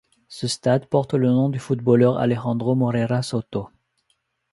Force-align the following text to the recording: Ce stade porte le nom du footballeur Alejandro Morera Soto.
Ce 0.29 0.47
stade 0.47 0.87
porte 0.87 1.13
le 1.13 1.29
nom 1.29 1.49
du 1.49 1.59
footballeur 1.59 2.17
Alejandro 2.17 2.73
Morera 2.73 3.21
Soto. 3.21 3.67